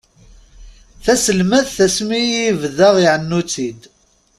Taselmadt 1.03 1.73
asmi 1.85 2.19
i 2.39 2.39
ibda 2.51 2.89
iɛennu-tt-id. 3.05 3.81